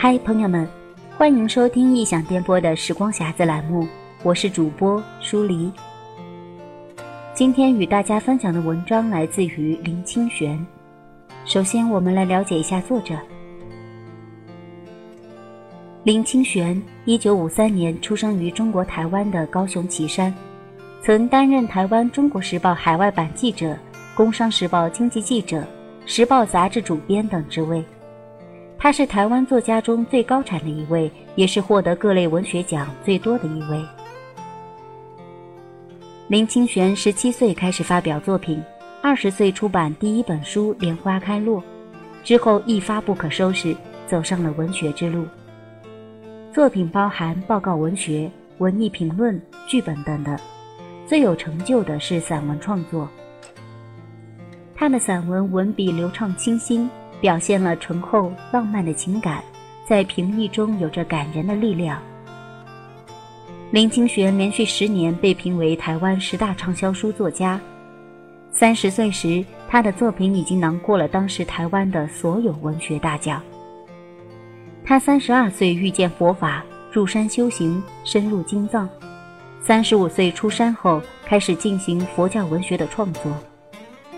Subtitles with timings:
[0.00, 0.64] 嗨，朋友们，
[1.16, 3.84] 欢迎收听异想电波的时光匣子栏目，
[4.22, 5.72] 我是主播舒黎。
[7.34, 10.64] 今天与大家分享的文章来自于林清玄。
[11.44, 13.18] 首先，我们来了解一下作者。
[16.04, 20.32] 林清玄，一九五三年出生于中国台湾的高雄旗山，
[21.02, 23.72] 曾担任台湾《中国时报》海外版记者、
[24.14, 25.58] 《工商时报》经济记者、
[26.06, 27.84] 《时报》杂志主编等职位。
[28.80, 33.84] 他是台湾作家中最高产的一位，也是获得各类文学奖最多的一位。
[36.28, 38.62] 林清玄十七岁开始发表作品，
[39.02, 41.60] 二十岁出版第一本书《莲花开落》，
[42.22, 45.26] 之后一发不可收拾，走上了文学之路。
[46.52, 50.38] 作品包含报告文学、文艺评论、剧本等等，
[51.04, 53.08] 最有成就的是散文创作。
[54.76, 56.88] 他的散文文笔流畅清新。
[57.20, 59.42] 表现了醇厚浪漫的情感，
[59.86, 62.00] 在平易中有着感人的力量。
[63.70, 67.60] 林清玄连续十年被评为台湾十大畅销书作家。
[68.50, 73.42] 三十岁时，他的作品已经囊括了当时台湾的所有文学大奖。
[74.84, 78.88] 他三十二岁遇见佛法，入山修行，深入经藏。
[79.60, 83.30] 三十五岁出山后，开始进行佛教文学的创作。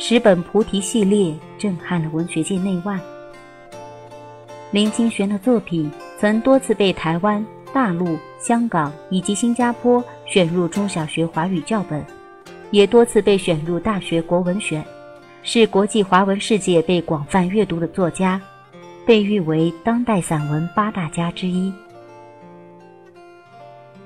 [0.00, 2.98] 十本菩提系列震撼了文学界内外。
[4.70, 12.04] 林清玄的作品曾多次被台湾、大陆、香港以及新加坡选入中小学华语教本，
[12.70, 14.84] 也多次被选入大学国文选，
[15.42, 18.40] 是国际华文世界被广泛阅读的作家，
[19.04, 21.72] 被誉为当代散文八大家之一。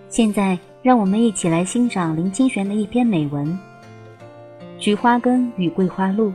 [0.08, 3.58] 现在，让我们一起来欣赏林清玄的一篇美文。
[4.82, 6.32] 菊花根与桂花露。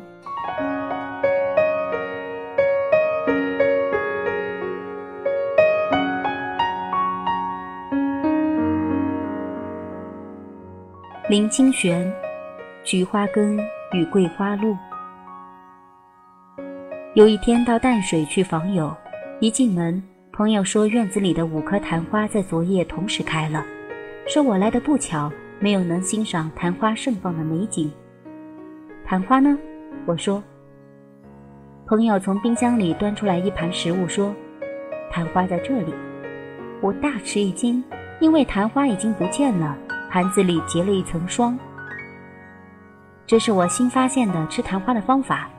[11.28, 12.10] 林清玄，
[12.86, 13.60] 菊花根
[13.92, 14.78] 与桂花露。
[17.16, 18.96] 有一天到淡水去访友，
[19.42, 20.02] 一进门，
[20.32, 23.66] 朋友说院子里的五棵昙花在昨夜同时开了，
[24.26, 25.30] 说我来的不巧，
[25.60, 27.92] 没有能欣赏昙花盛放的美景。
[29.10, 29.58] 昙花呢？
[30.06, 30.44] 我说。
[31.88, 34.36] 朋友从冰箱里端出来一盘食物，说
[35.10, 35.94] ：“昙花在这里。”
[36.84, 37.82] 我大吃一惊，
[38.20, 39.78] 因为昙花已经不见了，
[40.10, 41.58] 盘子里结了一层霜。
[43.26, 45.50] 这是我新发现的吃昙花的方法：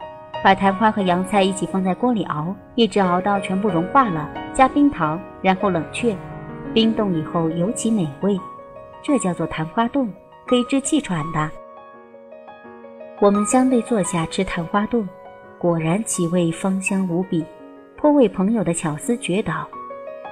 [0.45, 6.15] 把昙花和洋菜一起放在锅里熬，一直熬到全部融化了，加冰糖，然后冷却。
[6.75, 8.39] 冰冻以后尤其美味，
[9.03, 10.13] 这叫做昙花冻，
[10.47, 11.51] 可以治气喘的。
[13.21, 15.06] 我们相对坐下吃昙花冻，
[15.59, 17.45] 果然其味芳香无比，
[17.97, 19.69] 颇为朋友的巧思绝倒。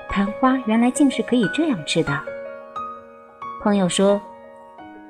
[0.08, 2.16] 昙花原来竟是可以这样吃的。
[3.60, 4.20] 朋友说，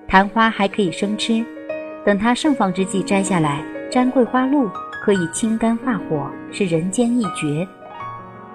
[0.08, 1.44] 昙花还可以生吃，
[2.02, 4.70] 等它盛放之际摘下来，沾桂花露，
[5.02, 7.68] 可以清肝化火，是人间一绝。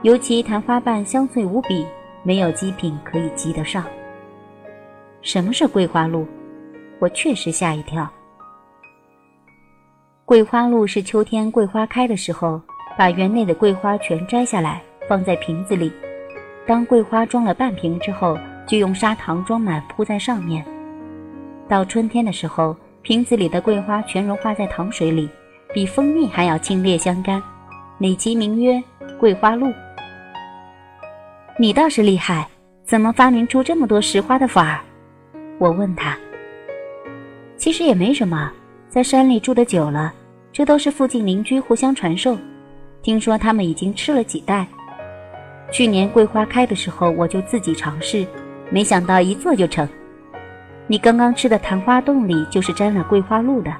[0.02, 1.86] 尤其昙花瓣香脆无比，
[2.24, 3.86] 没有极品可以及得上。
[5.22, 6.26] 什么是桂花露？
[6.98, 8.12] 我确实吓一跳。
[10.32, 12.62] 桂花露是秋天桂花开的时候，
[12.98, 15.92] 把园内的桂花全摘下来，放在瓶子里。
[16.66, 20.66] 当桂花装了半瓶之后，就用砂糖装满铺在上面。
[21.68, 25.30] 到春天的时候，瓶子里的桂花全融化在糖水里，
[25.74, 27.44] 比蜂蜜还要清冽香甘，
[27.98, 28.82] 美其名曰
[29.20, 29.68] 桂花露。
[31.60, 32.48] 你倒是厉害，
[32.86, 34.80] 怎么发明出这么多拾花的法儿？
[35.60, 36.18] 我问他。
[37.58, 38.50] 其实也没什么，
[38.88, 40.14] 在山里住的久了。
[40.54, 42.38] 这都是附近邻居互相传授，
[43.02, 44.68] 听说他们已经吃了几代。
[45.72, 48.26] 去年桂花开的时候，我就自己尝试，
[48.70, 49.88] 没想到一做就成。
[50.88, 53.74] 你刚刚吃的昙花冻里就是沾了桂花露的。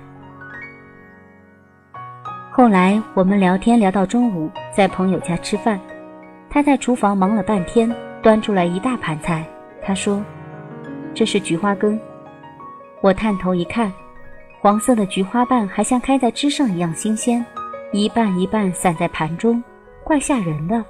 [2.50, 5.78] 后来我们聊天聊到中午，在朋友家吃饭，
[6.50, 9.46] 他在厨房忙了半天，端出来一大盘菜。
[9.84, 10.24] 他说
[11.14, 12.00] ：“这是菊花羹。”
[13.02, 13.92] 我探头一看。
[14.62, 17.44] 黄色的菊花瓣还像开在枝上一样新鲜，
[17.92, 19.62] 一半一半散在盘中，
[20.04, 20.86] 怪吓人的。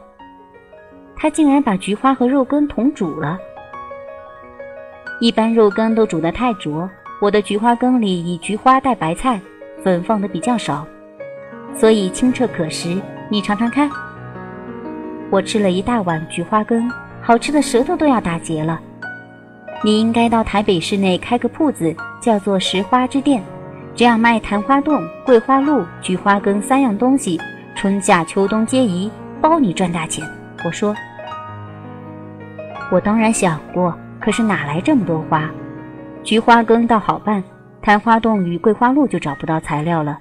[1.15, 3.39] 他竟然把菊花和肉羹同煮了。
[5.21, 6.89] 一般肉羹都煮得太浊，
[7.21, 9.39] 我的菊花羹里以菊花带白菜，
[9.81, 10.85] 粉放的比较少，
[11.73, 13.01] 所以清澈可食。
[13.29, 13.89] 你尝尝看。
[15.29, 16.91] 我吃了一大碗菊花羹，
[17.21, 18.81] 好吃的舌头都要打结了。
[19.81, 23.41] 你应该到台北市内开个铺子，叫做拾花之店。
[23.93, 27.39] 这样卖昙花冻、桂花露、菊花羹三样东西，
[27.75, 29.11] 春夏秋冬皆宜，
[29.41, 30.25] 包你赚大钱。
[30.65, 30.95] 我说
[32.89, 35.51] ：“我当然想过，可是哪来这么多花？
[36.23, 37.43] 菊花羹倒好办，
[37.81, 40.17] 昙花洞与桂花露就找不到材料了。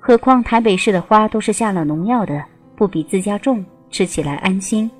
[0.00, 2.42] 何况台北市的花都是下了农药的，
[2.76, 4.90] 不比自家种，吃起来安心。”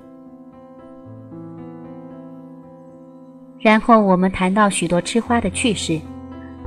[3.59, 5.99] 然后我们谈到许多吃花的趣事。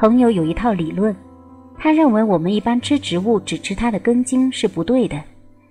[0.03, 1.15] 朋友有一套理论，
[1.79, 5.17] 他认为我们一般吃植物只吃它的根茎是不对的，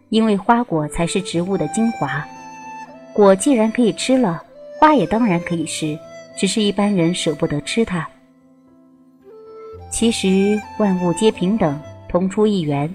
[0.08, 2.26] 因为花果才是植物的精华。
[3.12, 4.42] 果既然可以吃了，
[4.80, 6.00] 花也当然可以吃，
[6.38, 8.08] 只是一般人舍不得吃它。
[9.90, 12.90] 其实万物皆平等，同出一源，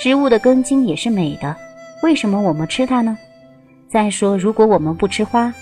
[0.00, 1.54] 植物的根茎也是美的，
[2.02, 3.18] 为什么我们吃它呢？
[3.90, 5.52] 再说，如果我们不吃花，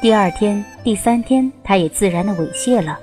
[0.00, 2.98] 第二天、第三天它也自然的猥亵了。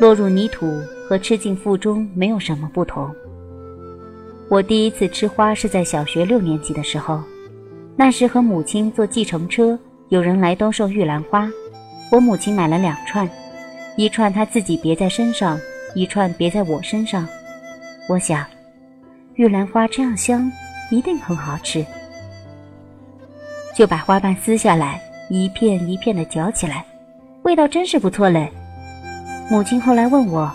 [0.00, 3.10] 落入泥土和吃进腹中没有什么不同。
[4.48, 7.20] 我第一次吃花是在小学六年级的时候，
[7.96, 9.78] 那时和母亲坐计程车，
[10.08, 11.50] 有人来兜售玉兰花，
[12.12, 13.28] 我母亲买了两串，
[13.96, 15.58] 一串她自己别在身上，
[15.94, 17.28] 一串别在我身上。
[18.08, 18.46] 我想，
[19.34, 20.50] 玉兰花这样香，
[20.90, 21.84] 一定很好吃，
[23.76, 26.86] 就把花瓣撕下来，一片一片的嚼起来，
[27.42, 28.50] 味道真是不错嘞。
[29.50, 30.52] 母亲后来问我：“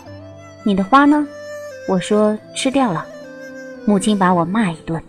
[0.63, 1.27] 你的花呢？”
[1.89, 3.05] 我说：“吃掉了。”
[3.85, 5.01] 母亲把我骂一顿。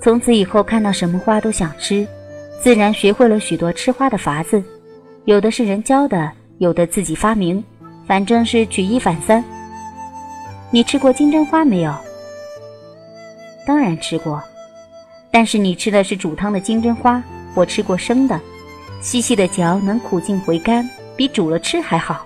[0.00, 2.06] 从此以后，看到什么花都想吃，
[2.62, 4.62] 自然学会了许多吃花的法子，
[5.26, 7.62] 有的是人教的，有的自己发明，
[8.06, 9.44] 反正是举一反三。
[10.70, 11.94] 你吃过金针花没有？
[13.66, 14.42] 当然吃过，
[15.30, 17.22] 但是你吃的是煮汤的金针花，
[17.54, 18.40] 我吃过生的，
[19.02, 22.24] 细细的嚼，能苦尽回甘，比煮了吃还好。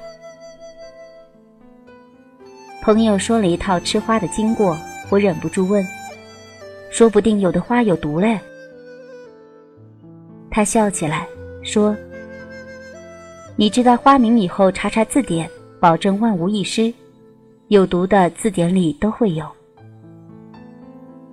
[2.82, 4.76] 朋友说了一套吃花的经过，
[5.08, 5.86] 我忍不住问
[6.90, 8.36] ：“说不定有的花有毒嘞？”
[10.50, 11.24] 他笑起来
[11.62, 11.96] 说
[13.54, 15.48] ：“你知道花名以后查查字典，
[15.78, 16.92] 保证万无一失。
[17.68, 19.46] 有毒的字典里都会有。”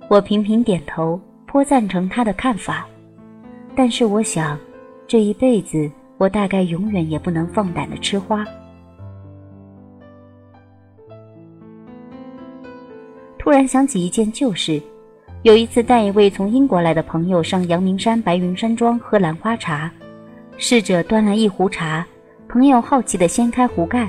[0.08, 2.86] 我频频点头，颇赞成他的看法。
[3.74, 4.56] 但是我想，
[5.08, 8.46] 这一辈子我大概永远也不能放胆的吃花。
[13.50, 14.80] 忽然想起一件旧事，
[15.42, 19.90] 有一次带一位从英国来的朋友上阳明山白云山庄喝兰花茶，
[20.56, 22.06] 侍者端来一壶茶，
[22.48, 24.08] 朋友好奇地掀开壶盖，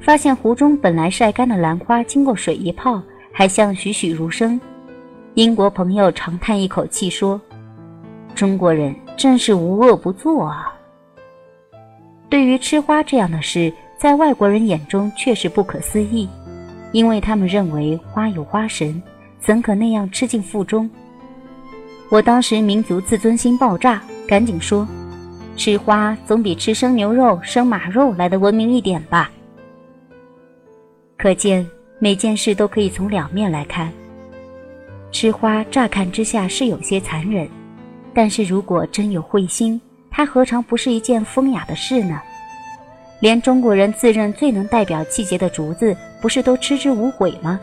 [0.00, 2.98] 发现壶中本来晒干的兰花经过水一泡，
[3.30, 4.58] 还像栩栩如生。
[5.34, 7.38] 英国朋友长叹一口气说
[8.34, 10.72] ：“中国人真是无恶不作啊！”
[12.30, 16.26] 对于吃花这样的事，在外国人眼中却是不可思议。
[16.92, 19.02] 因为他们认为花有花神，
[19.40, 20.88] 怎可那样吃进腹中？
[22.10, 24.88] 我当时民族自尊心爆炸，赶紧说
[25.56, 29.30] ：“吃花总比吃生牛肉、生马肉来的文明一点吧。”
[31.18, 31.68] 可见
[31.98, 33.92] 每件事都可以从两面来看。
[35.10, 37.48] 吃花乍看之下是有些残忍，
[38.14, 39.80] 但是如果真有慧心，
[40.10, 42.20] 它何尝不是一件风雅的事呢？
[43.20, 47.58] 连中国人自认最能代表季节的竹子，不是都吃之无悔吗？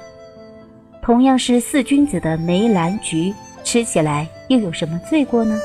[1.01, 3.31] 同样是四君子的梅、兰、菊，
[3.63, 5.59] 吃起来又有什么罪过呢？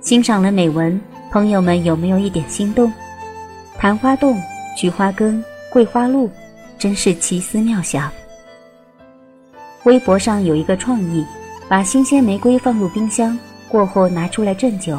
[0.00, 1.00] 欣赏了美文，
[1.34, 2.92] 朋友们有没有一点心动？
[3.76, 4.40] 昙花洞、
[4.76, 6.30] 菊花根、桂花露，
[6.78, 8.08] 真是奇思妙想。
[9.82, 11.26] 微博上有一个创意，
[11.68, 13.36] 把新鲜玫瑰放入冰箱，
[13.68, 14.96] 过后拿出来镇酒，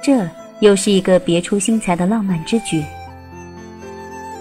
[0.00, 0.24] 这
[0.60, 2.84] 又是一个别出心裁的浪漫之举。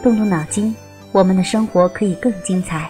[0.03, 0.75] 动动脑筋，
[1.11, 2.87] 我们的生活可以更精彩。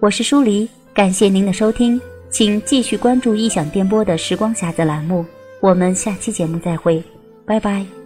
[0.00, 1.98] 我是舒黎，感谢您的收听。
[2.28, 5.24] 请继续关注“异想电波”的时光匣子栏目，
[5.60, 7.02] 我们下期节目再会，
[7.44, 8.05] 拜拜。